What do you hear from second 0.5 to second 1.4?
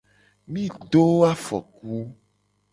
Mi do wo